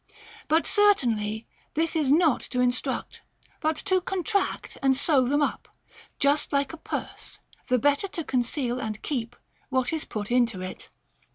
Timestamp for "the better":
7.67-8.07